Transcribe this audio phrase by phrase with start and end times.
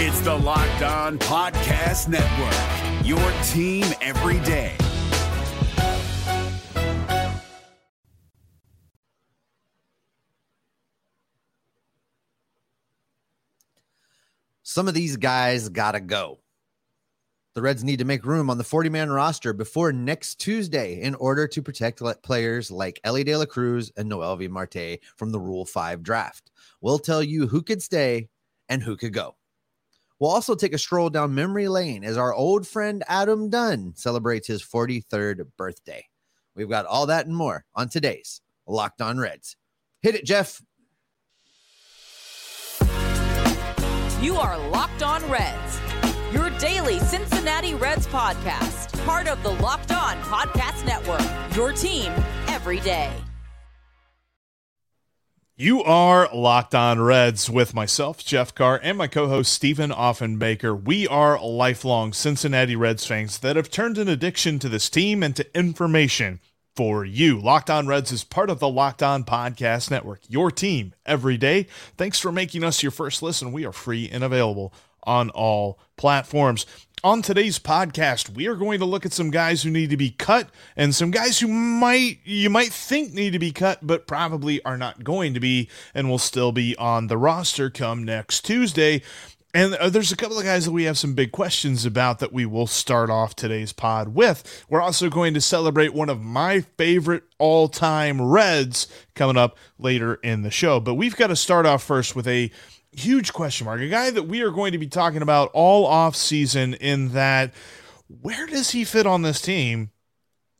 [0.00, 3.18] It's the Locked On Podcast Network, your
[3.48, 4.76] team every day.
[14.62, 16.38] Some of these guys got to go.
[17.54, 21.16] The Reds need to make room on the 40 man roster before next Tuesday in
[21.16, 25.64] order to protect players like Elly De La Cruz and Noelvi Marte from the Rule
[25.64, 26.52] 5 draft.
[26.80, 28.28] We'll tell you who could stay
[28.68, 29.34] and who could go.
[30.18, 34.48] We'll also take a stroll down memory lane as our old friend Adam Dunn celebrates
[34.48, 36.06] his 43rd birthday.
[36.56, 39.56] We've got all that and more on today's Locked On Reds.
[40.02, 40.60] Hit it, Jeff.
[44.20, 45.80] You are Locked On Reds
[46.32, 51.22] your daily Cincinnati Reds podcast, part of the Locked On Podcast Network.
[51.56, 52.12] Your team
[52.48, 53.10] every day.
[55.60, 60.80] You are Locked On Reds with myself, Jeff Carr, and my co host, Stephen Offenbaker.
[60.80, 65.34] We are lifelong Cincinnati Reds fans that have turned an addiction to this team and
[65.34, 66.38] to information
[66.76, 67.40] for you.
[67.40, 71.66] Locked On Reds is part of the Locked On Podcast Network, your team every day.
[71.96, 73.50] Thanks for making us your first listen.
[73.50, 74.72] We are free and available
[75.02, 76.66] on all platforms.
[77.04, 80.10] On today's podcast, we are going to look at some guys who need to be
[80.10, 84.60] cut and some guys who might you might think need to be cut but probably
[84.64, 89.02] are not going to be and will still be on the roster come next Tuesday.
[89.54, 92.32] And uh, there's a couple of guys that we have some big questions about that
[92.32, 94.64] we will start off today's pod with.
[94.68, 100.16] We're also going to celebrate one of my favorite all time Reds coming up later
[100.16, 100.80] in the show.
[100.80, 102.50] But we've got to start off first with a
[102.92, 106.16] huge question mark, a guy that we are going to be talking about all off
[106.16, 107.52] season in that
[108.08, 109.90] where does he fit on this team?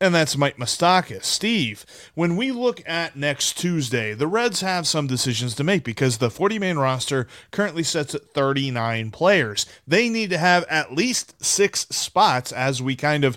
[0.00, 1.24] And that's Mike Moustakas.
[1.24, 6.18] Steve, when we look at next Tuesday, the Reds have some decisions to make because
[6.18, 9.66] the 40 man roster currently sets at 39 players.
[9.88, 13.36] They need to have at least six spots as we kind of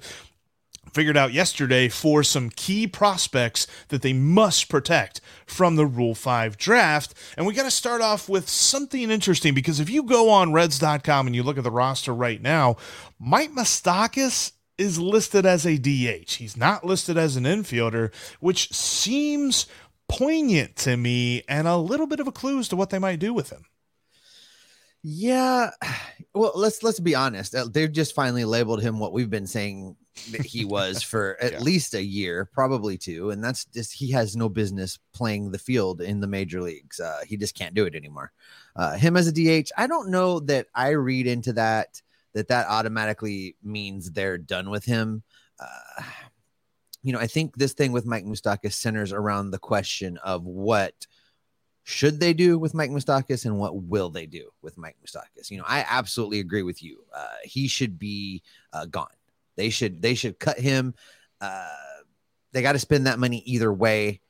[0.94, 6.58] figured out yesterday for some key prospects that they must protect from the Rule 5
[6.58, 7.14] draft.
[7.38, 11.27] And we got to start off with something interesting because if you go on Reds.com
[11.27, 12.77] and you look at the roster right now,
[13.20, 16.33] Mike Moustakas is listed as a DH.
[16.33, 19.67] He's not listed as an infielder, which seems
[20.10, 23.20] poignant to me and a little bit of a clue as to what they might
[23.20, 23.66] do with him.
[25.04, 25.71] Yeah,
[26.33, 27.55] well, let's let's be honest.
[27.55, 29.95] Uh, they've just finally labeled him what we've been saying
[30.32, 31.60] that he was for at yeah.
[31.60, 36.02] least a year, probably two, and that's just he has no business playing the field
[36.02, 36.99] in the major leagues.
[36.99, 38.32] Uh, he just can't do it anymore.
[38.76, 42.02] Uh, him as a DH, I don't know that I read into that
[42.33, 45.23] that that automatically means they're done with him.
[45.60, 46.04] Uh,
[47.04, 50.93] you know, I think this thing with Mike Moustakas centers around the question of what
[51.83, 55.49] should they do with Mike Moustakas and what will they do with Mike Moustakas?
[55.49, 57.04] You know, I absolutely agree with you.
[57.14, 59.08] Uh, he should be uh, gone.
[59.61, 60.95] They should they should cut him.
[61.39, 61.67] Uh,
[62.52, 64.22] they got to spend that money either way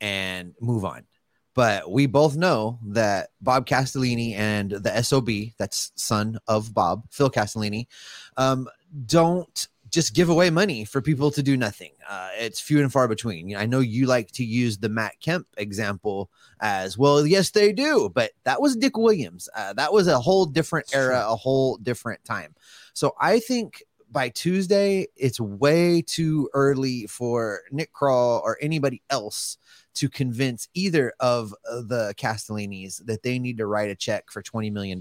[0.00, 1.06] and move on.
[1.54, 7.30] But we both know that Bob Castellini and the SOB, that's son of Bob, Phil
[7.30, 7.88] Castellini,
[8.36, 8.68] um,
[9.06, 11.90] don't just give away money for people to do nothing.
[12.08, 13.48] Uh, it's few and far between.
[13.48, 16.30] You know, I know you like to use the Matt Kemp example
[16.60, 17.26] as well.
[17.26, 19.48] Yes, they do, but that was Dick Williams.
[19.56, 22.54] Uh, that was a whole different era, a whole different time.
[22.92, 29.58] So I think by Tuesday, it's way too early for Nick Krall or anybody else
[29.94, 34.42] to convince either of uh, the Castellinis that they need to write a check for
[34.42, 35.00] $20 million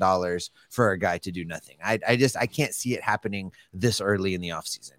[0.69, 1.77] for a guy to do nothing.
[1.83, 4.93] I, I just, I can't see it happening this early in the offseason.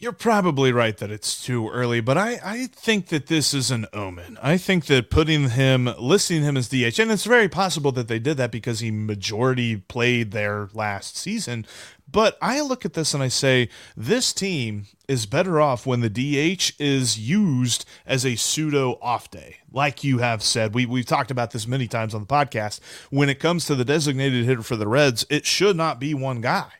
[0.00, 3.84] You're probably right that it's too early, but I, I think that this is an
[3.92, 4.38] omen.
[4.40, 8.20] I think that putting him, listing him as DH, and it's very possible that they
[8.20, 11.66] did that because he majority played there last season.
[12.08, 16.08] But I look at this and I say, this team is better off when the
[16.08, 19.56] DH is used as a pseudo off day.
[19.72, 22.78] Like you have said, we, we've talked about this many times on the podcast.
[23.10, 26.40] When it comes to the designated hitter for the Reds, it should not be one
[26.40, 26.70] guy.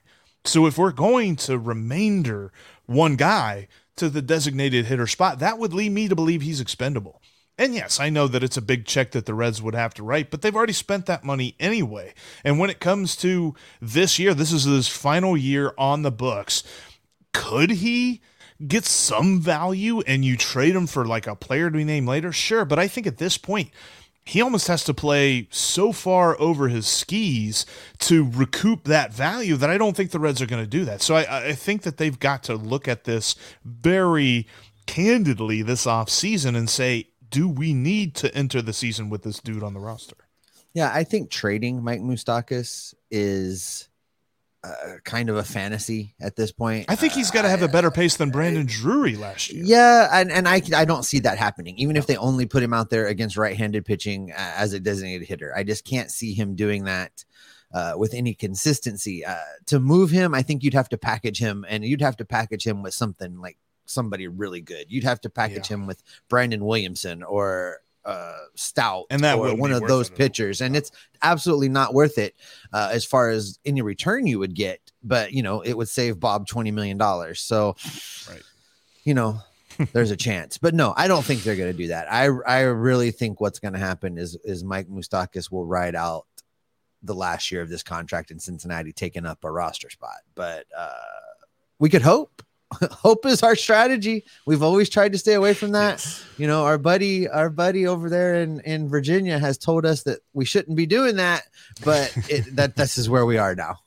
[0.44, 2.52] So if we're going to remainder
[2.88, 7.20] one guy to the designated hitter spot, that would lead me to believe he's expendable.
[7.58, 10.04] And yes, I know that it's a big check that the Reds would have to
[10.04, 12.14] write, but they've already spent that money anyway.
[12.44, 16.62] And when it comes to this year, this is his final year on the books.
[17.34, 18.20] Could he
[18.64, 22.32] get some value and you trade him for like a player to be named later?
[22.32, 23.70] Sure, but I think at this point,
[24.28, 27.64] he almost has to play so far over his skis
[27.98, 31.00] to recoup that value that I don't think the Reds are going to do that.
[31.00, 34.46] So I, I, think that they've got to look at this very
[34.84, 39.62] candidly this offseason and say, do we need to enter the season with this dude
[39.62, 40.16] on the roster?
[40.74, 43.88] Yeah, I think trading Mike Moustakas is
[44.64, 46.86] uh, kind of a fantasy at this point.
[46.88, 49.62] I think he's got to have a better pace than Brandon Drury last year.
[49.64, 51.76] Yeah, and, and I I don't see that happening.
[51.78, 55.28] Even if they only put him out there against right-handed pitching uh, as a designated
[55.28, 57.24] hitter, I just can't see him doing that
[57.72, 59.24] uh, with any consistency.
[59.24, 62.24] Uh, to move him, I think you'd have to package him, and you'd have to
[62.24, 64.86] package him with something like somebody really good.
[64.88, 65.76] You'd have to package yeah.
[65.76, 70.74] him with Brandon Williamson or uh, Stout and that or one of those pitchers, and
[70.74, 70.90] it's
[71.22, 72.34] absolutely not worth it
[72.72, 74.80] uh, as far as any return you would get.
[75.02, 77.40] But you know, it would save Bob twenty million dollars.
[77.40, 77.76] So,
[78.30, 78.42] right.
[79.04, 79.40] you know,
[79.92, 80.56] there's a chance.
[80.56, 82.10] But no, I don't think they're going to do that.
[82.10, 86.24] I I really think what's going to happen is is Mike Moustakas will ride out
[87.02, 90.16] the last year of this contract in Cincinnati, taking up a roster spot.
[90.34, 90.92] But uh,
[91.78, 92.42] we could hope.
[92.90, 94.24] hope is our strategy.
[94.46, 95.92] We've always tried to stay away from that.
[95.92, 96.24] Yes.
[96.36, 100.20] You know, our buddy, our buddy over there in, in Virginia has told us that
[100.32, 101.44] we shouldn't be doing that,
[101.84, 103.78] but it, that this is where we are now.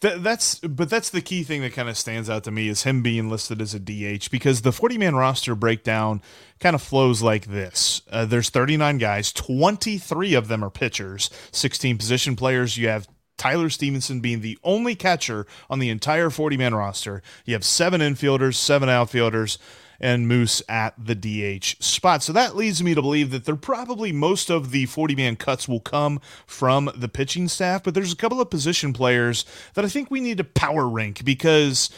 [0.00, 2.84] That, that's but that's the key thing that kind of stands out to me is
[2.84, 6.22] him being listed as a DH because the 40 man roster breakdown
[6.58, 8.00] kind of flows like this.
[8.10, 12.78] Uh, there's 39 guys, 23 of them are pitchers, 16 position players.
[12.78, 13.08] You have
[13.40, 17.22] Tyler Stephenson being the only catcher on the entire 40 man roster.
[17.46, 19.56] You have seven infielders, seven outfielders,
[19.98, 22.22] and Moose at the DH spot.
[22.22, 25.66] So that leads me to believe that they're probably most of the 40 man cuts
[25.66, 29.88] will come from the pitching staff, but there's a couple of position players that I
[29.88, 31.88] think we need to power rank because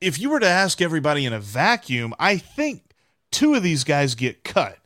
[0.00, 2.84] if you were to ask everybody in a vacuum, I think
[3.30, 4.78] two of these guys get cut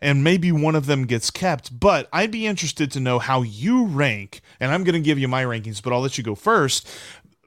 [0.00, 1.78] and maybe one of them gets kept.
[1.78, 5.28] But I'd be interested to know how you rank, and I'm going to give you
[5.28, 6.88] my rankings, but I'll let you go first.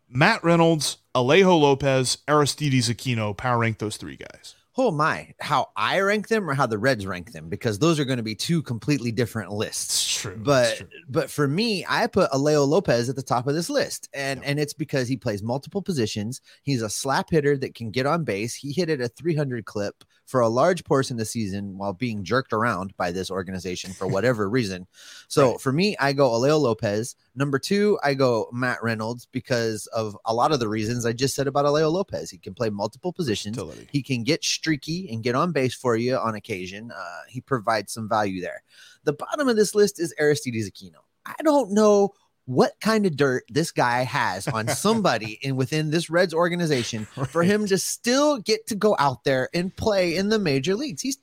[0.09, 4.55] Matt Reynolds, Alejo Lopez, Aristides Aquino, power rank those three guys.
[4.77, 8.05] Oh my, how I rank them or how the Reds rank them because those are
[8.05, 9.95] going to be two completely different lists.
[9.95, 10.37] It's true.
[10.37, 10.87] But true.
[11.09, 14.07] but for me, I put Alejo Lopez at the top of this list.
[14.13, 14.49] And yeah.
[14.49, 16.39] and it's because he plays multiple positions.
[16.63, 18.55] He's a slap hitter that can get on base.
[18.55, 22.23] He hit at a 300 clip for a large portion of the season while being
[22.23, 24.87] jerked around by this organization for whatever reason.
[25.27, 25.61] So right.
[25.61, 27.17] for me, I go Alejo Lopez.
[27.35, 31.35] Number two, I go Matt Reynolds because of a lot of the reasons I just
[31.35, 32.31] said about Alejo Lopez.
[32.31, 33.59] He can play multiple positions.
[33.91, 36.91] He can get streaky and get on base for you on occasion.
[36.95, 38.63] Uh, he provides some value there.
[39.03, 41.01] The bottom of this list is Aristides Aquino.
[41.25, 42.13] I don't know
[42.45, 47.27] what kind of dirt this guy has on somebody in within this Reds organization right.
[47.27, 51.01] for him to still get to go out there and play in the major leagues.
[51.01, 51.17] He's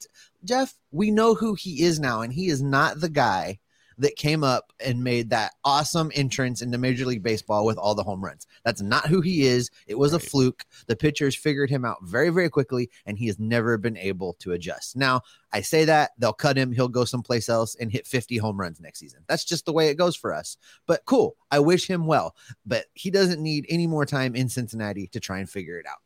[0.44, 3.58] Jeff, we know who he is now, and he is not the guy
[3.98, 8.02] that came up and made that awesome entrance into Major League Baseball with all the
[8.02, 8.46] home runs.
[8.64, 9.70] That's not who he is.
[9.86, 10.22] It was right.
[10.22, 10.64] a fluke.
[10.86, 14.52] The pitchers figured him out very, very quickly, and he has never been able to
[14.52, 14.96] adjust.
[14.96, 15.22] Now,
[15.52, 16.72] I say that they'll cut him.
[16.72, 19.20] He'll go someplace else and hit 50 home runs next season.
[19.26, 20.56] That's just the way it goes for us.
[20.86, 21.36] But cool.
[21.50, 22.36] I wish him well,
[22.66, 25.98] but he doesn't need any more time in Cincinnati to try and figure it out.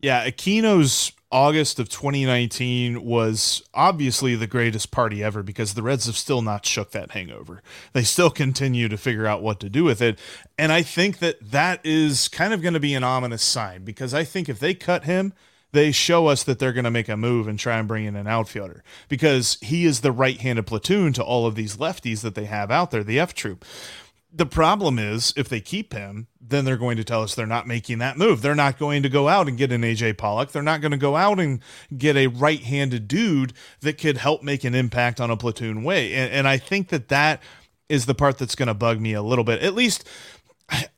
[0.00, 6.16] Yeah, Aquino's August of 2019 was obviously the greatest party ever because the Reds have
[6.16, 7.62] still not shook that hangover.
[7.92, 10.18] They still continue to figure out what to do with it.
[10.58, 14.12] And I think that that is kind of going to be an ominous sign because
[14.12, 15.32] I think if they cut him,
[15.72, 18.16] they show us that they're going to make a move and try and bring in
[18.16, 22.34] an outfielder because he is the right handed platoon to all of these lefties that
[22.34, 23.64] they have out there, the F troop.
[24.32, 27.66] The problem is, if they keep him, then they're going to tell us they're not
[27.66, 28.42] making that move.
[28.42, 30.52] They're not going to go out and get an AJ Pollock.
[30.52, 31.60] They're not going to go out and
[31.96, 36.14] get a right handed dude that could help make an impact on a platoon way.
[36.14, 37.42] And, and I think that that
[37.88, 39.62] is the part that's going to bug me a little bit.
[39.62, 40.06] At least,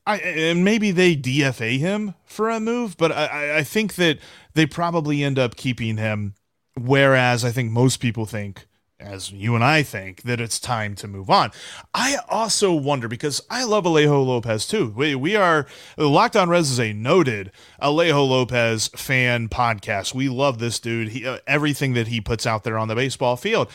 [0.06, 4.18] I, and maybe they DFA him for a move, but I, I think that
[4.54, 6.34] they probably end up keeping him.
[6.78, 8.66] Whereas I think most people think
[9.02, 11.50] as you and I think, that it's time to move on.
[11.92, 14.92] I also wonder because I love Alejo Lopez too.
[14.96, 15.66] We, we are
[15.96, 20.14] Locked On Reds is a noted Alejo Lopez fan podcast.
[20.14, 21.08] We love this dude.
[21.08, 23.70] He, uh, everything that he puts out there on the baseball field.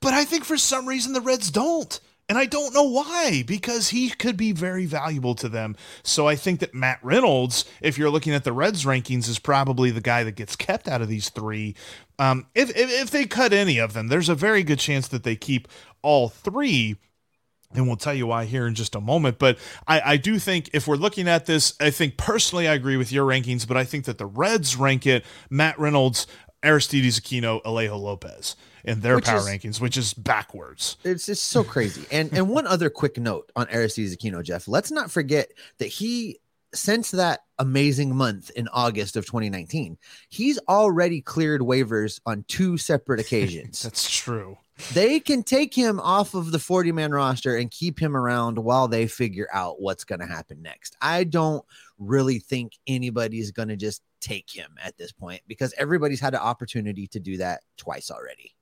[0.00, 1.98] But I think for some reason the Reds don't.
[2.28, 5.76] And I don't know why, because he could be very valuable to them.
[6.02, 9.90] So I think that Matt Reynolds, if you're looking at the Reds rankings, is probably
[9.90, 11.74] the guy that gets kept out of these three.
[12.18, 15.24] Um, if, if, if they cut any of them, there's a very good chance that
[15.24, 15.68] they keep
[16.00, 16.96] all three.
[17.74, 19.38] And we'll tell you why here in just a moment.
[19.38, 22.96] But I, I do think if we're looking at this, I think personally I agree
[22.96, 26.26] with your rankings, but I think that the Reds rank it Matt Reynolds,
[26.62, 30.96] Aristides Aquino, Alejo Lopez in their which power is, rankings, which is backwards.
[31.04, 32.04] It's just so crazy.
[32.10, 34.68] and and one other quick note on Aristides Aquino, Jeff.
[34.68, 36.38] Let's not forget that he
[36.74, 39.98] since that amazing month in August of 2019,
[40.30, 43.82] he's already cleared waivers on two separate occasions.
[43.82, 44.56] That's true.
[44.94, 48.88] they can take him off of the 40 man roster and keep him around while
[48.88, 50.96] they figure out what's going to happen next.
[51.00, 51.64] I don't
[51.98, 56.40] really think anybody's going to just take him at this point because everybody's had an
[56.40, 58.54] opportunity to do that twice already.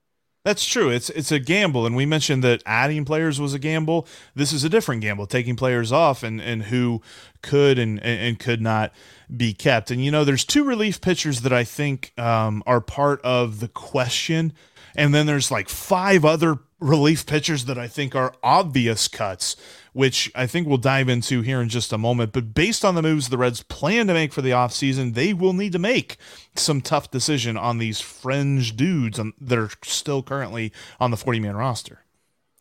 [0.43, 0.89] That's true.
[0.89, 4.07] It's it's a gamble, and we mentioned that adding players was a gamble.
[4.35, 7.03] This is a different gamble, taking players off and and who
[7.43, 8.93] could and and could not
[9.37, 9.91] be kept.
[9.91, 13.69] And you know, there's two relief pitchers that I think um, are part of the
[13.69, 14.55] question
[14.95, 19.57] and then there's like five other relief pitchers that I think are obvious cuts,
[19.93, 22.33] which I think we'll dive into here in just a moment.
[22.33, 25.53] But based on the moves the Reds plan to make for the offseason, they will
[25.53, 26.17] need to make
[26.57, 31.57] some tough decision on these fringe dudes that are still currently on the 40 man
[31.57, 32.05] roster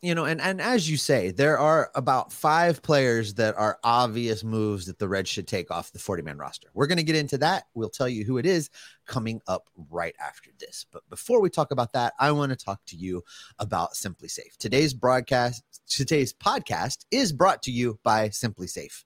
[0.02, 4.44] you know, and and as you say, there are about five players that are obvious
[4.44, 6.70] moves that the Reds should take off the 40 man roster.
[6.74, 7.66] We're going to get into that.
[7.74, 8.70] We'll tell you who it is
[9.06, 10.86] coming up right after this.
[10.90, 13.24] But before we talk about that, I want to talk to you
[13.60, 14.56] about SimpliSafe.
[14.58, 19.04] Today's broadcast, today's podcast is brought to you by SimpliSafe.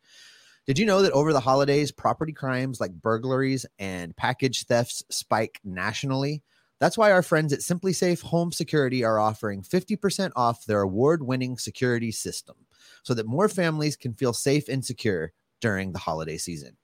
[0.68, 5.60] Did you know that over the holidays, property crimes like burglaries and package thefts spike
[5.64, 6.44] nationally?
[6.84, 11.58] That's why our friends at SimpliSafe Home Security are offering 50% off their award winning
[11.58, 12.58] security system
[13.04, 16.76] so that more families can feel safe and secure during the holiday season.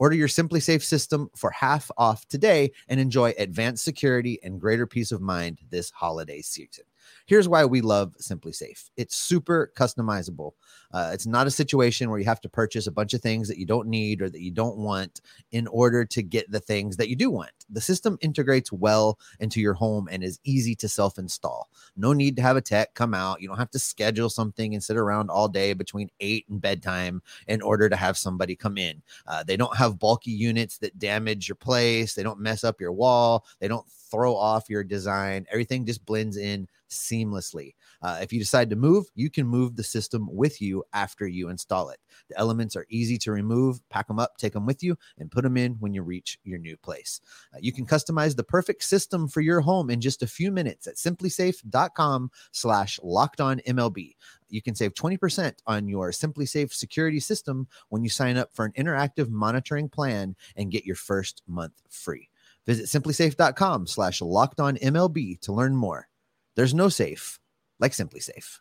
[0.00, 5.12] Order your SimpliSafe system for half off today and enjoy advanced security and greater peace
[5.12, 6.82] of mind this holiday season.
[7.26, 10.52] Here's why we love SimpliSafe It's super customizable.
[10.92, 13.58] Uh, it's not a situation where you have to purchase a bunch of things that
[13.58, 15.20] you don't need or that you don't want
[15.50, 17.50] in order to get the things that you do want.
[17.70, 21.68] The system integrates well into your home and is easy to self install.
[21.96, 23.40] No need to have a tech come out.
[23.40, 27.22] You don't have to schedule something and sit around all day between eight and bedtime
[27.48, 29.02] in order to have somebody come in.
[29.26, 32.92] Uh, they don't have bulky units that damage your place, they don't mess up your
[32.92, 35.46] wall, they don't throw off your design.
[35.50, 37.74] Everything just blends in seamlessly.
[38.02, 41.48] Uh, if you decide to move, you can move the system with you after you
[41.48, 41.98] install it.
[42.28, 45.42] The elements are easy to remove, pack them up, take them with you, and put
[45.42, 47.20] them in when you reach your new place.
[47.54, 50.86] Uh, you can customize the perfect system for your home in just a few minutes
[50.86, 54.14] at simplisafe.com slash locked on MLB.
[54.48, 58.72] You can save 20% on your SimpliSafe security system when you sign up for an
[58.72, 62.30] interactive monitoring plan and get your first month free.
[62.66, 66.08] Visit simplisafe.com slash locked on MLB to learn more.
[66.56, 67.38] There's no safe
[67.78, 68.60] like SimpliSafe.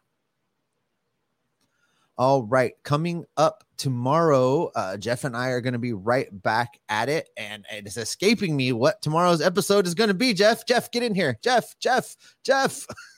[2.15, 6.79] All right, coming up tomorrow, uh, Jeff and I are going to be right back
[6.87, 10.33] at it, and it's escaping me what tomorrow's episode is going to be.
[10.33, 11.39] Jeff, Jeff, get in here.
[11.41, 12.85] Jeff, Jeff, Jeff.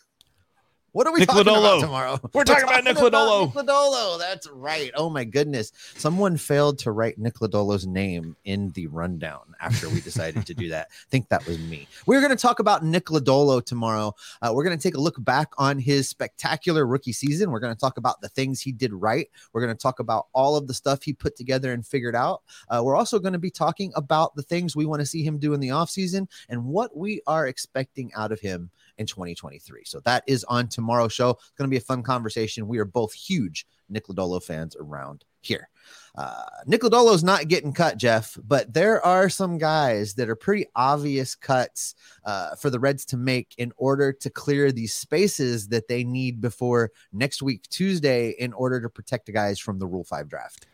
[0.96, 1.58] What are we Nick talking Lodolo.
[1.58, 2.20] about tomorrow?
[2.24, 3.54] We're, We're talking, talking, about Nick Lodolo.
[3.54, 4.18] Nick Lodolo.
[4.18, 4.92] That's right.
[4.96, 5.74] Oh my goodness.
[5.98, 10.70] Someone failed to write Nick Lodolo's name in the rundown after we decided to do
[10.70, 10.88] that.
[10.90, 11.90] I think that was me.
[12.06, 14.16] We're going to talk about Nick Lodolo tomorrow.
[14.42, 17.52] Uh, we're going to take a look back on his spectacular rookie season.
[17.52, 19.28] We're going to talk about the things he did right.
[19.52, 22.42] We're going to talk about all of the stuff he put together and figured out.
[22.70, 25.40] Uh, we're also going to be talking about the things we want to see him
[25.40, 29.84] do in the offseason and what we are expecting out of him in 2023.
[29.86, 31.32] So that is on tomorrow's show.
[31.32, 32.68] It's going to be a fun conversation.
[32.68, 35.70] We are both huge Nick Lodolo fans around here.
[36.16, 40.66] Uh, Nick Lodolo's not getting cut, Jeff, but there are some guys that are pretty
[40.76, 41.94] obvious cuts
[42.26, 46.42] uh, for the Reds to make in order to clear these spaces that they need
[46.42, 50.68] before next week, Tuesday, in order to protect the guys from the Rule 5 draft.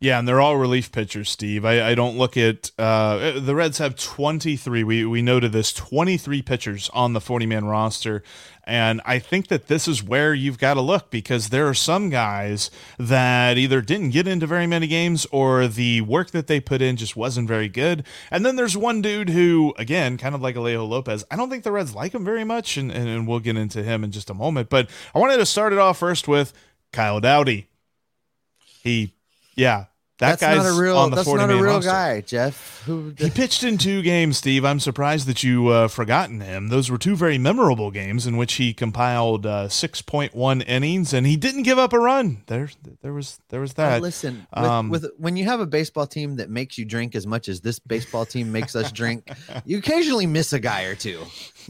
[0.00, 1.64] Yeah, and they're all relief pitchers, Steve.
[1.64, 4.84] I, I don't look at uh, the Reds have 23.
[4.84, 8.22] We we noted this 23 pitchers on the 40 man roster,
[8.62, 12.10] and I think that this is where you've got to look because there are some
[12.10, 16.80] guys that either didn't get into very many games or the work that they put
[16.80, 18.06] in just wasn't very good.
[18.30, 21.64] And then there's one dude who, again, kind of like Alejo Lopez, I don't think
[21.64, 24.30] the Reds like him very much, and, and, and we'll get into him in just
[24.30, 24.68] a moment.
[24.68, 26.52] But I wanted to start it off first with
[26.92, 27.66] Kyle Dowdy.
[28.84, 29.14] He
[29.58, 29.86] yeah,
[30.18, 30.96] that that's guy's not a real.
[30.96, 31.90] On the that's not a real roster.
[31.90, 32.82] guy, Jeff.
[32.86, 34.64] Who he pitched in two games, Steve.
[34.64, 36.68] I'm surprised that you uh, forgotten him.
[36.68, 41.36] Those were two very memorable games in which he compiled uh, 6.1 innings, and he
[41.36, 42.42] didn't give up a run.
[42.46, 42.68] There,
[43.02, 43.92] there was there was that.
[43.92, 47.14] Well, listen, um, with, with, when you have a baseball team that makes you drink
[47.14, 49.30] as much as this baseball team makes us drink,
[49.64, 51.22] you occasionally miss a guy or two.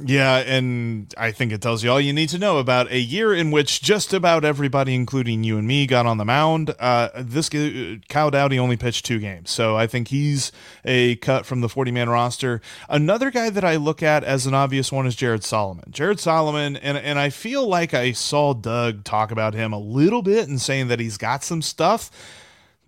[0.03, 3.35] Yeah, and I think it tells you all you need to know about a year
[3.35, 6.75] in which just about everybody, including you and me, got on the mound.
[6.79, 7.97] Uh, this uh,
[8.39, 10.53] Kyle Dowdy only pitched two games, so I think he's
[10.85, 12.61] a cut from the 40 man roster.
[12.89, 15.91] Another guy that I look at as an obvious one is Jared Solomon.
[15.91, 20.23] Jared Solomon, and, and I feel like I saw Doug talk about him a little
[20.23, 22.11] bit and saying that he's got some stuff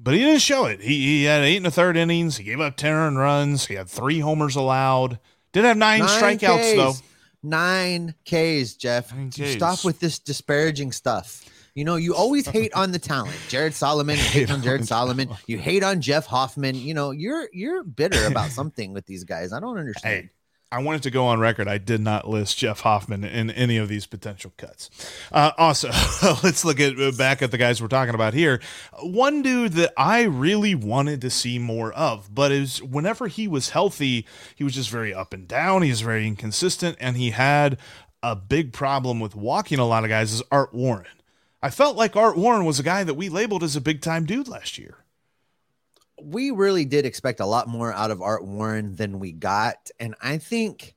[0.02, 0.80] but he didn't show it.
[0.80, 2.38] He, he had eight and a third innings.
[2.38, 3.66] He gave up 10 earned runs.
[3.66, 5.18] He had three homers allowed.
[5.52, 6.76] Did have nine, nine strikeouts Ks.
[6.76, 6.94] though.
[7.42, 9.14] Nine Ks, Jeff.
[9.14, 9.52] Nine Ks.
[9.52, 11.44] Stop with this disparaging stuff.
[11.80, 13.34] You know, you always hate on the talent.
[13.48, 15.30] Jared Solomon, you hate on Jared Solomon.
[15.46, 16.74] You hate on Jeff Hoffman.
[16.74, 19.50] You know, you're you're bitter about something with these guys.
[19.50, 20.24] I don't understand.
[20.24, 20.30] Hey,
[20.70, 21.68] I wanted to go on record.
[21.68, 24.90] I did not list Jeff Hoffman in any of these potential cuts.
[25.32, 25.88] Uh, also,
[26.42, 28.60] let's look at uh, back at the guys we're talking about here.
[29.02, 33.70] One dude that I really wanted to see more of, but is whenever he was
[33.70, 35.80] healthy, he was just very up and down.
[35.80, 37.78] He was very inconsistent, and he had
[38.22, 40.34] a big problem with walking a lot of guys.
[40.34, 41.06] Is Art Warren.
[41.62, 44.24] I felt like Art Warren was a guy that we labeled as a big time
[44.24, 45.04] dude last year.
[46.22, 49.90] we really did expect a lot more out of Art Warren than we got.
[49.98, 50.94] And I think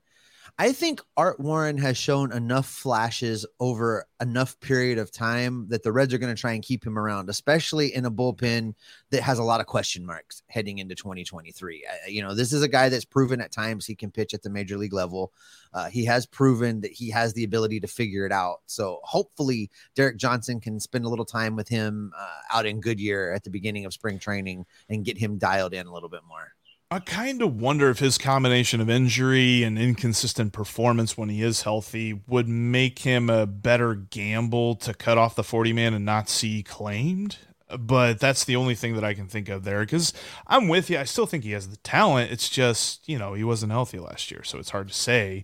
[0.56, 5.90] I think Art Warren has shown enough flashes over enough period of time that the
[5.90, 8.74] Reds are going to try and keep him around, especially in a bullpen
[9.10, 11.84] that has a lot of question marks heading into 2023.
[11.84, 14.42] I- you know, this is a guy that's proven at times he can pitch at
[14.44, 15.32] the major league level.
[15.72, 18.60] Uh, he has proven that he has the ability to figure it out.
[18.66, 23.32] So hopefully, Derek Johnson can spend a little time with him uh, out in Goodyear
[23.32, 26.53] at the beginning of spring training and get him dialed in a little bit more.
[26.94, 31.62] I kind of wonder if his combination of injury and inconsistent performance when he is
[31.62, 36.28] healthy would make him a better gamble to cut off the 40 man and not
[36.28, 37.38] see claimed.
[37.76, 40.12] But that's the only thing that I can think of there because
[40.46, 40.96] I'm with you.
[40.96, 42.30] I still think he has the talent.
[42.30, 44.44] It's just, you know, he wasn't healthy last year.
[44.44, 45.42] So it's hard to say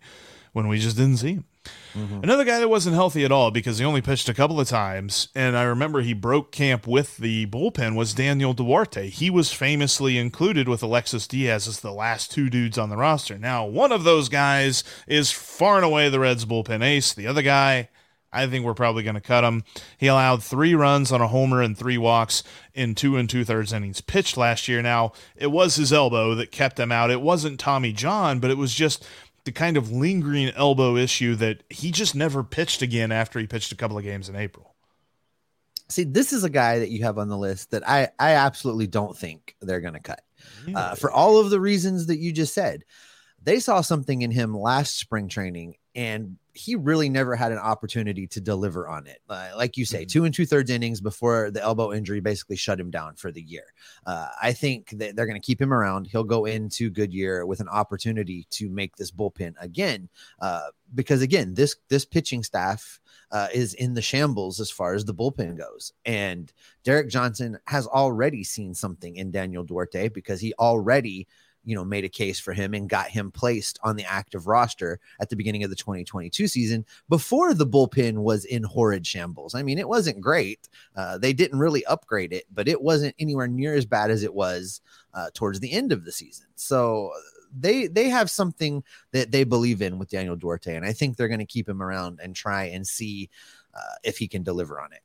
[0.53, 1.45] when we just didn't see him.
[1.95, 2.23] Mm-hmm.
[2.23, 5.29] Another guy that wasn't healthy at all because he only pitched a couple of times,
[5.35, 9.11] and I remember he broke camp with the bullpen was Daniel Duarte.
[9.11, 13.37] He was famously included with Alexis Diaz as the last two dudes on the roster.
[13.39, 17.13] Now, one of those guys is far and away the Reds bullpen ace.
[17.13, 17.89] The other guy,
[18.33, 19.65] I think we're probably going to cut him.
[19.99, 23.73] He allowed three runs on a homer and three walks in two and two thirds
[23.73, 24.81] innings pitched last year.
[24.81, 27.11] Now, it was his elbow that kept him out.
[27.11, 29.05] It wasn't Tommy John, but it was just
[29.45, 33.73] the kind of lingering elbow issue that he just never pitched again after he pitched
[33.73, 34.75] a couple of games in April.
[35.89, 38.87] See, this is a guy that you have on the list that I I absolutely
[38.87, 40.23] don't think they're going to cut.
[40.75, 42.85] uh, for all of the reasons that you just said.
[43.43, 48.27] They saw something in him last spring training, and he really never had an opportunity
[48.27, 49.21] to deliver on it.
[49.29, 50.09] Uh, like you say, Mhm.
[50.09, 53.43] two and two thirds innings before the elbow injury basically shut him down for the
[53.43, 53.73] year.
[54.07, 56.07] Uh, I think that they're going to keep him around.
[56.07, 60.09] He'll go into Goodyear with an opportunity to make this bullpen again,
[60.41, 63.01] uh, because again, this this pitching staff.
[63.33, 65.93] Uh, is in the shambles as far as the bullpen goes.
[66.05, 71.29] And Derek Johnson has already seen something in Daniel Duarte because he already,
[71.65, 74.99] you know, made a case for him and got him placed on the active roster
[75.21, 79.55] at the beginning of the 2022 season before the bullpen was in horrid shambles.
[79.55, 80.69] I mean, it wasn't great.
[80.97, 84.33] Uh, they didn't really upgrade it, but it wasn't anywhere near as bad as it
[84.33, 84.81] was
[85.15, 86.47] uh, towards the end of the season.
[86.55, 87.13] So
[87.59, 91.29] they they have something that they believe in with Daniel Duarte, and I think they're
[91.29, 93.29] going to keep him around and try and see
[93.75, 95.03] uh, if he can deliver on it.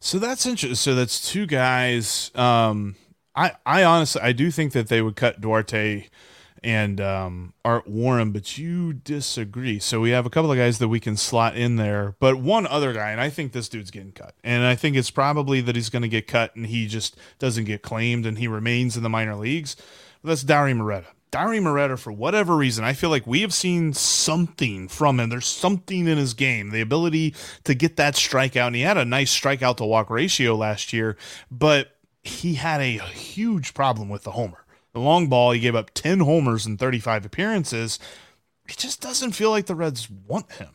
[0.00, 0.76] So that's interesting.
[0.76, 2.30] So that's two guys.
[2.34, 2.96] Um,
[3.36, 6.08] I I honestly I do think that they would cut Duarte
[6.62, 9.78] and um, Art Warren, but you disagree.
[9.78, 12.66] So we have a couple of guys that we can slot in there, but one
[12.66, 15.76] other guy, and I think this dude's getting cut, and I think it's probably that
[15.76, 19.02] he's going to get cut and he just doesn't get claimed and he remains in
[19.02, 19.76] the minor leagues.
[20.24, 21.06] That's Dauri Moreta.
[21.30, 25.28] Dauri Moreta, for whatever reason, I feel like we have seen something from him.
[25.28, 28.68] There's something in his game, the ability to get that strikeout.
[28.68, 31.16] And he had a nice strikeout to walk ratio last year,
[31.50, 31.95] but
[32.26, 34.64] he had a huge problem with the homer.
[34.92, 37.98] The long ball, he gave up 10 homers in 35 appearances.
[38.68, 40.70] It just doesn't feel like the Reds want him.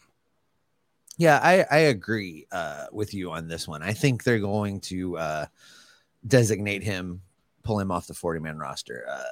[1.17, 3.83] Yeah, I, I agree uh, with you on this one.
[3.83, 5.45] I think they're going to uh,
[6.25, 7.21] designate him,
[7.63, 9.05] pull him off the 40 man roster.
[9.09, 9.23] Uh,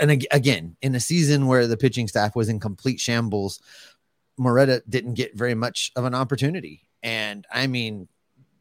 [0.00, 3.60] and ag- again, in a season where the pitching staff was in complete shambles,
[4.36, 6.86] Moreta didn't get very much of an opportunity.
[7.02, 8.08] And I mean,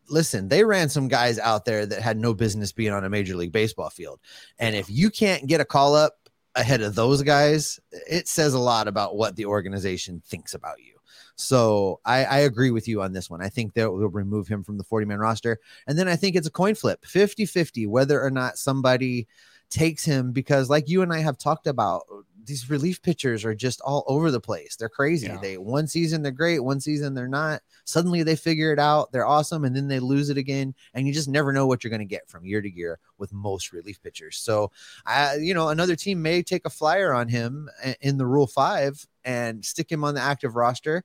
[0.10, 3.36] listen, they ran some guys out there that had no business being on a major
[3.36, 4.20] league baseball field.
[4.60, 6.14] And if you can't get a call up
[6.56, 10.94] ahead of those guys, it says a lot about what the organization thinks about you.
[11.36, 13.42] So I, I agree with you on this one.
[13.42, 15.60] I think they'll, they'll remove him from the 40 man roster.
[15.86, 19.28] And then I think it's a coin flip 50 50, whether or not somebody
[19.70, 22.04] takes him, because like you and I have talked about,
[22.44, 24.76] these relief pitchers are just all over the place.
[24.76, 25.26] They're crazy.
[25.26, 25.40] Yeah.
[25.42, 27.64] They one season they're great, one season they're not.
[27.86, 30.76] Suddenly they figure it out, they're awesome, and then they lose it again.
[30.94, 33.34] And you just never know what you're going to get from year to year with
[33.34, 34.38] most relief pitchers.
[34.38, 34.72] So,
[35.08, 37.68] I, you know, another team may take a flyer on him
[38.02, 41.04] in the Rule Five and stick him on the active roster.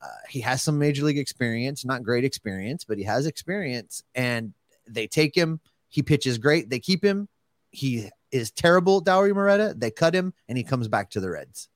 [0.00, 4.04] Uh, he has some major league experience, not great experience, but he has experience.
[4.14, 4.52] And
[4.86, 5.58] they take him.
[5.88, 6.70] He pitches great.
[6.70, 7.28] They keep him.
[7.76, 9.74] He is terrible, Dauri Moreta.
[9.76, 11.68] They cut him, and he comes back to the Reds.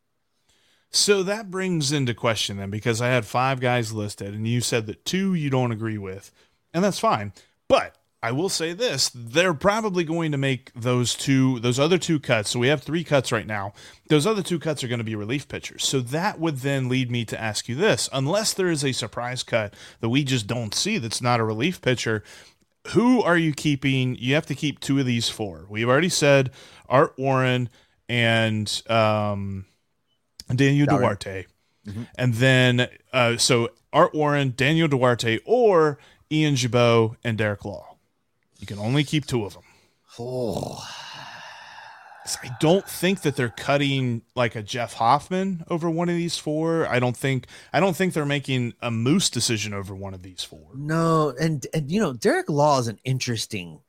[0.91, 4.87] So that brings into question then, because I had five guys listed, and you said
[4.87, 6.33] that two you don't agree with,
[6.73, 7.33] and that's fine.
[7.69, 12.19] But I will say this: they're probably going to make those two, those other two
[12.19, 12.51] cuts.
[12.51, 13.73] So we have three cuts right now.
[14.09, 15.85] Those other two cuts are going to be relief pitchers.
[15.85, 19.43] So that would then lead me to ask you this: unless there is a surprise
[19.43, 22.25] cut that we just don't see, that's not a relief pitcher.
[22.89, 24.17] Who are you keeping?
[24.17, 25.67] You have to keep two of these four.
[25.69, 26.51] We've already said
[26.89, 27.69] Art Warren
[28.09, 29.67] and um,
[30.55, 31.47] Daniel Duarte.
[31.87, 32.03] Mm-hmm.
[32.17, 35.99] And then, uh, so Art Warren, Daniel Duarte, or
[36.33, 37.97] Ian Gibaut and Derek Law.
[38.59, 39.63] You can only keep two of them.
[40.19, 40.85] Oh.
[42.43, 46.87] I don't think that they're cutting like a Jeff Hoffman over one of these four.
[46.87, 50.43] I don't think I don't think they're making a moose decision over one of these
[50.43, 50.69] four.
[50.75, 53.81] No, and and you know Derek Law is an interesting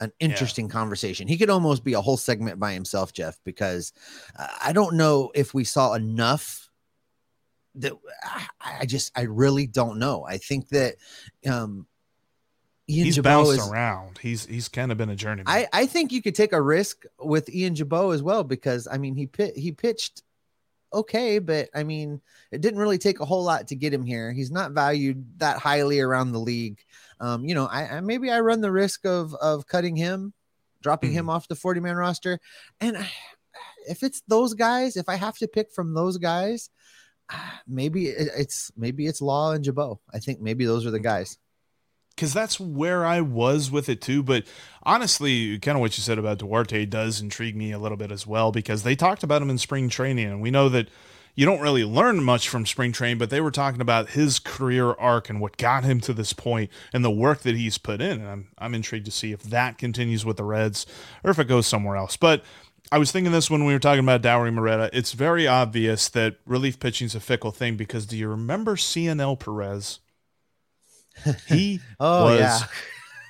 [0.00, 0.72] an interesting yeah.
[0.72, 1.28] conversation.
[1.28, 3.92] He could almost be a whole segment by himself, Jeff, because
[4.38, 6.70] uh, I don't know if we saw enough
[7.76, 7.92] that
[8.60, 10.24] I just I really don't know.
[10.24, 10.96] I think that
[11.48, 11.86] um
[12.90, 14.18] Ian he's bounced is, around.
[14.18, 15.46] He's he's kind of been a journeyman.
[15.46, 18.98] I, I think you could take a risk with Ian Gibaut as well because I
[18.98, 20.22] mean he pit, he pitched
[20.92, 24.32] okay, but I mean it didn't really take a whole lot to get him here.
[24.32, 26.80] He's not valued that highly around the league.
[27.20, 30.32] Um, you know, I, I maybe I run the risk of of cutting him,
[30.82, 31.20] dropping mm-hmm.
[31.20, 32.40] him off the 40 man roster.
[32.80, 33.10] And I,
[33.88, 36.70] if it's those guys, if I have to pick from those guys,
[37.68, 39.98] maybe it's maybe it's Law and Gibaut.
[40.12, 41.38] I think maybe those are the guys.
[42.10, 44.22] Because that's where I was with it too.
[44.22, 44.44] But
[44.82, 48.26] honestly, kind of what you said about Duarte does intrigue me a little bit as
[48.26, 50.88] well because they talked about him in spring training, and we know that
[51.34, 54.92] you don't really learn much from spring training, but they were talking about his career
[54.92, 58.20] arc and what got him to this point and the work that he's put in.
[58.20, 60.86] And I'm I'm intrigued to see if that continues with the Reds
[61.24, 62.16] or if it goes somewhere else.
[62.16, 62.44] But
[62.92, 64.90] I was thinking this when we were talking about Dauri Moreta.
[64.92, 69.36] It's very obvious that relief pitching is a fickle thing because do you remember Cionel
[69.36, 70.00] Perez?
[71.46, 72.58] He oh, was yeah.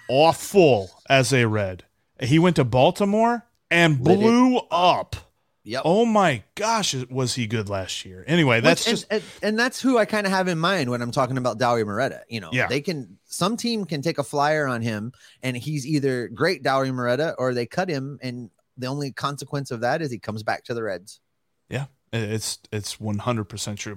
[0.08, 1.84] awful as a Red.
[2.20, 5.16] He went to Baltimore and blew up.
[5.64, 5.82] Yep.
[5.84, 8.24] Oh my gosh, was he good last year?
[8.26, 10.90] Anyway, that's Which, just and, and, and, that's who I kind of have in mind
[10.90, 12.22] when I'm talking about Dauri Moreta.
[12.28, 12.66] You know, yeah.
[12.66, 15.12] they can some team can take a flyer on him
[15.42, 19.80] and he's either great Dauri Moreta or they cut him and the only consequence of
[19.80, 21.20] that is he comes back to the Reds.
[21.68, 23.96] Yeah, it's it's one hundred percent true.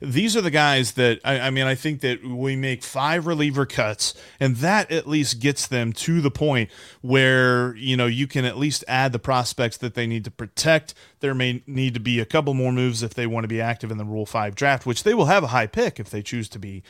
[0.00, 1.66] These are the guys that I, I, mean.
[1.66, 6.20] I think that we make five reliever cuts, and that at least gets them to
[6.20, 10.24] the point where you know you can at least add the prospects that they need
[10.24, 10.94] to protect.
[11.18, 13.90] There may need to be a couple more moves if they want to be active
[13.90, 16.48] in the Rule Five draft, which they will have a high pick if they choose
[16.50, 16.84] to be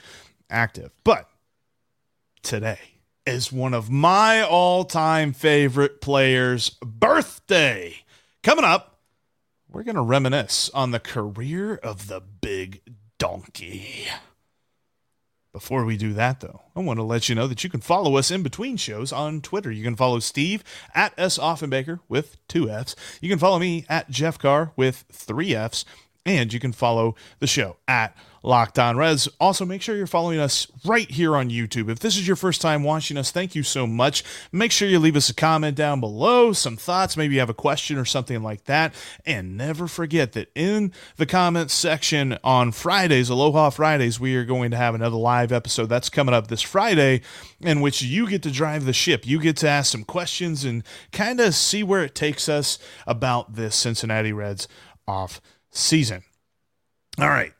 [0.50, 0.92] active.
[1.02, 1.30] But
[2.42, 2.78] today
[3.24, 7.96] is one of my all-time favorite players' birthday
[8.42, 8.87] coming up
[9.70, 12.80] we're going to reminisce on the career of the big
[13.18, 14.06] donkey.
[15.52, 18.16] Before we do that, though, I want to let you know that you can follow
[18.16, 19.70] us in between shows on Twitter.
[19.70, 20.62] You can follow Steve
[20.94, 21.38] at S.
[21.38, 22.94] Offenbaker with two F's.
[23.20, 25.84] You can follow me at Jeff Carr with three F's.
[26.24, 29.28] And you can follow the show at Locked On Reds.
[29.40, 31.90] Also, make sure you're following us right here on YouTube.
[31.90, 34.22] If this is your first time watching us, thank you so much.
[34.52, 37.54] Make sure you leave us a comment down below, some thoughts, maybe you have a
[37.54, 38.94] question or something like that.
[39.26, 44.70] And never forget that in the comments section on Fridays, Aloha Fridays, we are going
[44.70, 47.22] to have another live episode that's coming up this Friday
[47.60, 49.26] in which you get to drive the ship.
[49.26, 53.54] You get to ask some questions and kind of see where it takes us about
[53.54, 54.68] this Cincinnati Reds
[55.06, 56.22] off season.
[57.18, 57.52] All right.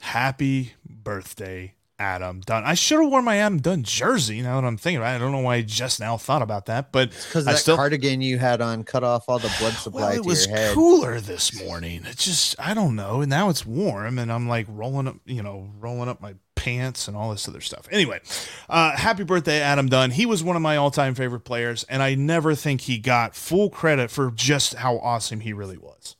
[0.00, 2.64] Happy birthday, Adam Dunn.
[2.64, 4.42] I should have worn my Adam Dunn jersey.
[4.42, 6.66] Now that I'm thinking about it, I don't know why I just now thought about
[6.66, 10.00] that, but because that still, cardigan you had on cut off all the blood supply.
[10.02, 12.02] Well, it was cooler this morning.
[12.04, 13.22] It just I don't know.
[13.22, 17.06] And now it's warm, and I'm like rolling up, you know, rolling up my pants
[17.08, 17.86] and all this other stuff.
[17.90, 18.20] Anyway,
[18.68, 20.10] uh, happy birthday, Adam Dunn.
[20.10, 23.70] He was one of my all-time favorite players, and I never think he got full
[23.70, 26.16] credit for just how awesome he really was.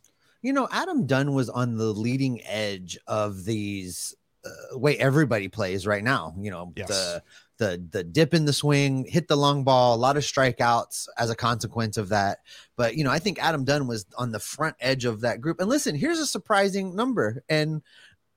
[0.47, 5.87] You know, Adam Dunn was on the leading edge of these uh, way everybody plays
[5.87, 6.35] right now.
[6.39, 6.89] You know, yes.
[6.89, 7.23] the
[7.59, 11.31] the the dip in the swing, hit the long ball, a lot of strikeouts as
[11.31, 12.39] a consequence of that.
[12.77, 15.61] But you know, I think Adam Dunn was on the front edge of that group.
[15.61, 17.83] And listen, here's a surprising number, and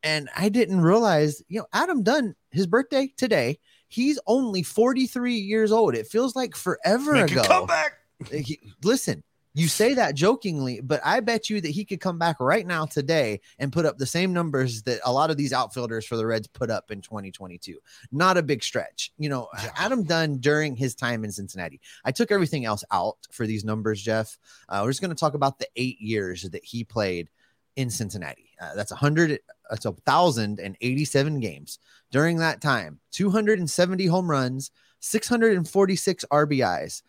[0.02, 5.72] and I didn't realize, you know, Adam Dunn, his birthday today, he's only 43 years
[5.72, 5.96] old.
[5.96, 7.44] It feels like forever Make ago.
[7.44, 7.94] Come back.
[8.32, 12.40] He, listen, you say that jokingly, but I bet you that he could come back
[12.40, 16.06] right now today and put up the same numbers that a lot of these outfielders
[16.06, 17.78] for the Reds put up in 2022.
[18.12, 19.12] Not a big stretch.
[19.18, 19.50] You know.
[19.76, 21.80] Adam Dunn during his time in Cincinnati.
[22.06, 24.38] I took everything else out for these numbers, Jeff.
[24.68, 27.30] Uh, we're just going to talk about the eight years that he played
[27.76, 28.50] in Cincinnati.
[28.62, 29.40] Uh, that's hundred.
[29.70, 31.80] That's thousand and eighty-seven games.
[32.12, 37.04] During that time, 270 home runs, 646 RBIs.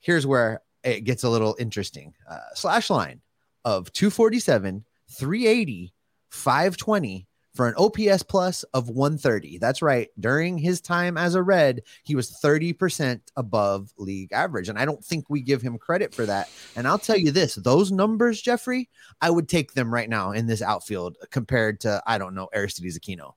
[0.00, 2.14] Here's where it gets a little interesting.
[2.28, 3.20] Uh, slash line
[3.64, 5.94] of 247, 380,
[6.30, 7.26] 520
[7.58, 9.58] for an OPS plus of 130.
[9.58, 10.08] That's right.
[10.20, 14.68] During his time as a Red, he was 30% above league average.
[14.68, 16.48] And I don't think we give him credit for that.
[16.76, 18.88] And I'll tell you this those numbers, Jeffrey,
[19.20, 22.96] I would take them right now in this outfield compared to, I don't know, Aristides
[22.96, 23.32] Aquino.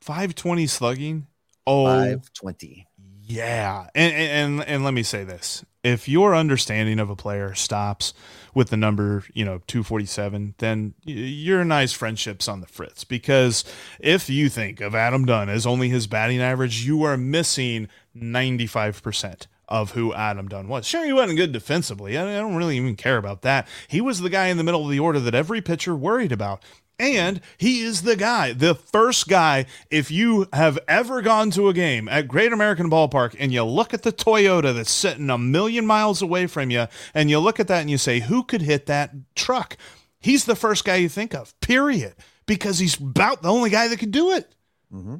[0.00, 1.26] 520 slugging.
[1.66, 2.85] Oh, 520.
[3.26, 3.88] Yeah.
[3.94, 8.14] And, and, and let me say this if your understanding of a player stops
[8.54, 13.04] with the number, you know, 247, then your nice friendships on the fritz.
[13.04, 13.64] Because
[14.00, 19.46] if you think of Adam Dunn as only his batting average, you are missing 95%
[19.68, 20.86] of who Adam Dunn was.
[20.86, 22.16] Sure, he wasn't good defensively.
[22.16, 23.66] I don't really even care about that.
[23.88, 26.62] He was the guy in the middle of the order that every pitcher worried about.
[26.98, 29.66] And he is the guy, the first guy.
[29.90, 33.92] If you have ever gone to a game at Great American Ballpark and you look
[33.92, 37.68] at the Toyota that's sitting a million miles away from you, and you look at
[37.68, 39.76] that and you say, who could hit that truck?
[40.18, 42.14] He's the first guy you think of, period,
[42.46, 44.54] because he's about the only guy that could do it.
[44.92, 45.16] Mm-hmm.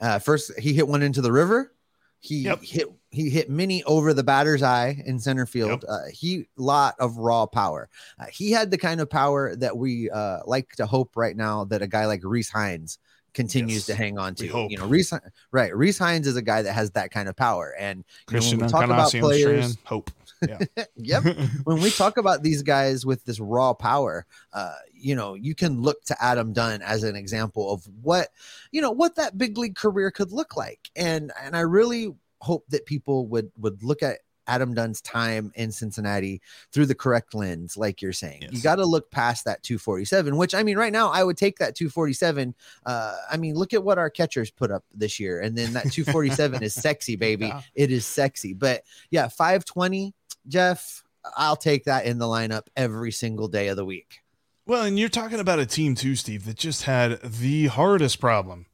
[0.00, 1.72] Uh, first, he hit one into the river.
[2.18, 2.60] He yep.
[2.62, 5.82] hit he hit many over the batter's eye in center field.
[5.82, 5.84] Yep.
[5.88, 7.88] Uh, he lot of raw power.
[8.18, 11.64] Uh, he had the kind of power that we uh, like to hope right now
[11.64, 12.98] that a guy like Rece Hinds
[13.34, 13.86] continues yes.
[13.86, 14.46] to hang on to.
[14.46, 15.20] You know, Rece
[15.52, 15.72] right.
[15.72, 17.74] Rece Hinds is a guy that has that kind of power.
[17.78, 20.10] And Christian know, when we talk about players, hope.
[20.48, 20.58] Yeah.
[20.96, 21.24] yep.
[21.64, 25.82] when we talk about these guys with this raw power, uh, you know, you can
[25.82, 28.28] look to Adam Dunn as an example of what,
[28.70, 30.90] you know, what that big league career could look like.
[30.96, 35.72] And and I really hope that people would would look at Adam Dunn's time in
[35.72, 36.40] Cincinnati
[36.72, 38.42] through the correct lens, like you're saying.
[38.42, 38.52] Yes.
[38.52, 41.58] You got to look past that 247, which I mean, right now I would take
[41.58, 42.54] that 247.
[42.84, 45.90] Uh, I mean, look at what our catchers put up this year, and then that
[45.92, 47.46] 247 is sexy, baby.
[47.46, 47.62] Yeah.
[47.74, 50.14] It is sexy, but yeah, 520,
[50.48, 51.02] Jeff.
[51.38, 54.20] I'll take that in the lineup every single day of the week.
[54.66, 58.66] Well, and you're talking about a team too, Steve, that just had the hardest problem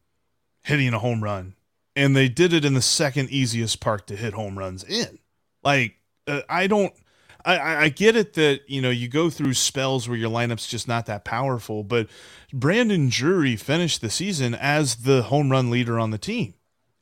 [0.64, 1.54] hitting a home run
[1.96, 5.18] and they did it in the second easiest park to hit home runs in.
[5.62, 6.92] Like, uh, I don't.
[7.42, 10.86] I, I get it that you know you go through spells where your lineup's just
[10.86, 12.08] not that powerful, but
[12.52, 16.54] Brandon Drury finished the season as the home run leader on the team,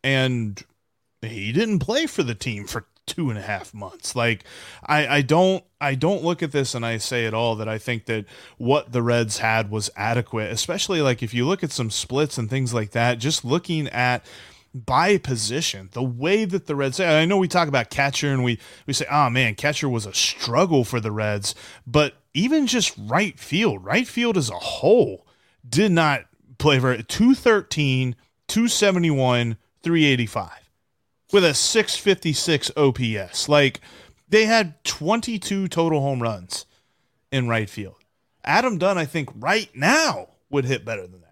[0.04, 0.62] and
[1.22, 4.14] he didn't play for the team for two and a half months.
[4.14, 4.44] Like
[4.84, 7.78] I, I don't I don't look at this and I say at all that I
[7.78, 8.26] think that
[8.58, 12.48] what the Reds had was adequate, especially like if you look at some splits and
[12.48, 14.24] things like that, just looking at
[14.86, 18.58] by position, the way that the Reds, I know we talk about catcher and we,
[18.86, 21.54] we say, oh man, catcher was a struggle for the Reds,
[21.86, 25.26] but even just right field, right field as a whole
[25.68, 26.24] did not
[26.58, 28.14] play very 213,
[28.46, 30.50] 271, 385
[31.32, 33.48] with a 656 OPS.
[33.48, 33.80] Like
[34.28, 36.66] they had 22 total home runs
[37.30, 37.96] in right field.
[38.44, 41.27] Adam Dunn, I think, right now would hit better than that.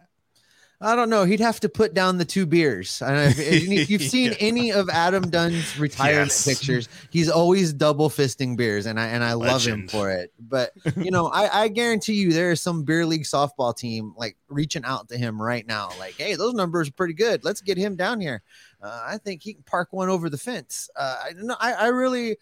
[0.80, 1.24] I don't know.
[1.24, 3.02] He'd have to put down the two beers.
[3.04, 4.38] if, if you've seen yeah.
[4.40, 6.44] any of Adam Dunn's retirement yes.
[6.44, 9.52] pictures, he's always double fisting beers, and I and I Legend.
[9.52, 10.32] love him for it.
[10.38, 14.36] But you know, I, I guarantee you, there is some beer league softball team like
[14.48, 17.42] reaching out to him right now, like, "Hey, those numbers are pretty good.
[17.44, 18.42] Let's get him down here."
[18.82, 20.90] Uh, I think he can park one over the fence.
[20.94, 21.56] Uh, I know.
[21.58, 22.36] I, I really,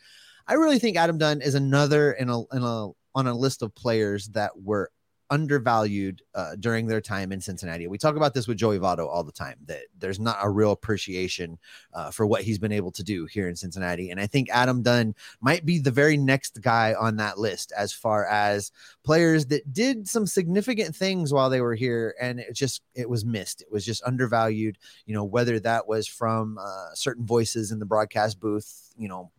[0.49, 3.73] I really think Adam Dunn is another in a in a on a list of
[3.77, 4.91] players that were
[5.35, 7.89] undervalued uh, during their time in Cincinnati.
[7.89, 10.71] We talk about this with Joey Votto all the time that there's not a real
[10.71, 11.59] appreciation
[11.93, 14.11] uh, for what he's been able to do here in Cincinnati.
[14.11, 17.93] And I think Adam Dunn might be the very next guy on that list as
[17.93, 18.71] far as
[19.03, 23.25] players that did some significant things while they were here and it just it was
[23.25, 23.61] missed.
[23.61, 27.87] It was just undervalued, you know, whether that was from uh, certain voices in the
[27.87, 29.33] broadcast booth, you know,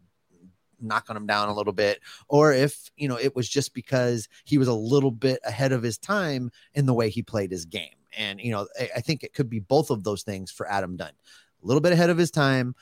[0.87, 4.57] knocking him down a little bit, or if you know it was just because he
[4.57, 7.95] was a little bit ahead of his time in the way he played his game.
[8.17, 10.95] And you know, I, I think it could be both of those things for Adam
[10.95, 11.13] Dunn.
[11.63, 12.75] A little bit ahead of his time,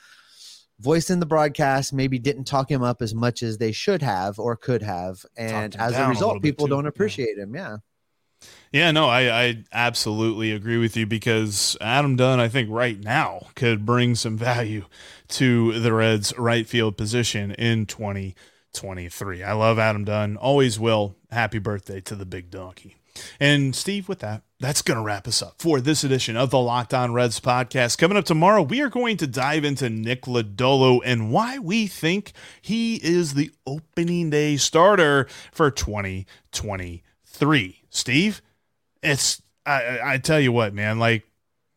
[0.78, 4.38] voice in the broadcast maybe didn't talk him up as much as they should have
[4.38, 7.42] or could have, and as a result, a people don't appreciate yeah.
[7.44, 7.54] him.
[7.54, 7.76] Yeah.
[8.72, 13.46] Yeah, no, I, I absolutely agree with you because Adam Dunn, I think right now
[13.54, 14.86] could bring some value
[15.28, 19.44] to the Reds' right field position in 2023.
[19.44, 21.14] I love Adam Dunn, always will.
[21.30, 22.96] Happy birthday to the big donkey.
[23.38, 26.58] And Steve, with that, that's going to wrap us up for this edition of the
[26.58, 27.98] Locked On Reds podcast.
[27.98, 32.32] Coming up tomorrow, we are going to dive into Nick Lodolo and why we think
[32.60, 37.83] he is the opening day starter for 2023.
[37.94, 38.42] Steve,
[39.02, 41.24] it's I, I tell you what, man, like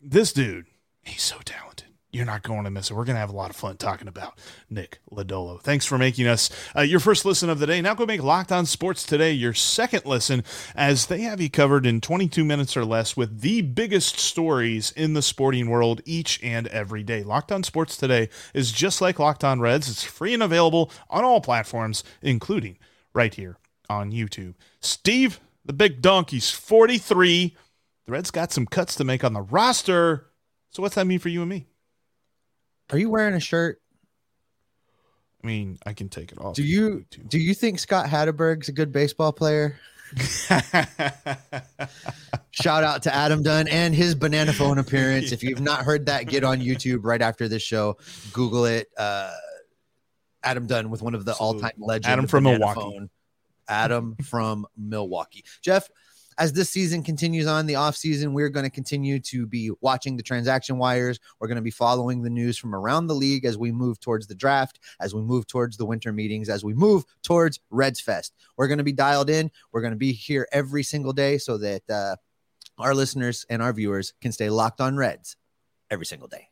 [0.02, 0.66] this dude,
[1.04, 1.88] he's so talented.
[2.10, 2.96] You're not going to miss it.
[2.96, 5.62] We're going to have a lot of fun talking about Nick Lodolo.
[5.62, 7.82] Thanks for making us uh, your first listen of the day.
[7.82, 11.86] Now go make Locked On Sports today your second listen, as they have you covered
[11.86, 16.66] in 22 minutes or less with the biggest stories in the sporting world each and
[16.68, 17.24] every day.
[17.24, 19.90] Locked On Sports today is just like Locked On Reds.
[19.90, 22.80] It's free and available on all platforms, including
[23.14, 23.58] right here
[23.90, 24.56] on YouTube.
[24.80, 27.56] Steve, the big donkey's 43.
[28.06, 30.28] The Reds got some cuts to make on the roster.
[30.72, 31.68] So what's that mean for you and me?
[32.90, 33.82] Are you wearing a shirt?
[35.44, 36.56] I mean, I can take it off.
[36.56, 39.80] Do you do you think Scott Hatteberg's a good baseball player?
[42.52, 45.34] Shout out to Adam Dunn and his banana phone appearance.
[45.34, 47.98] If you've not heard that, get on YouTube right after this show.
[48.32, 48.88] Google it.
[48.98, 49.34] Uh,
[50.44, 52.08] Adam Dunn with one of the all-time legends.
[52.08, 52.80] Adam from Milwaukee.
[52.80, 53.10] Phone.
[53.68, 55.44] Adam from Milwaukee.
[55.62, 55.90] Jeff,
[56.40, 60.24] as this season continues on, the offseason, we're going to continue to be watching the
[60.24, 61.20] transaction wires.
[61.40, 64.28] We're going to be following the news from around the league as we move towards
[64.28, 68.36] the draft, as we move towards the winter meetings, as we move towards Reds Fest.
[68.56, 69.50] We're going to be dialed in.
[69.72, 72.16] We're going to be here every single day so that uh,
[72.78, 75.38] our listeners and our viewers can stay locked on Reds
[75.90, 76.50] every single day.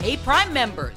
[0.00, 0.96] Hey, Prime members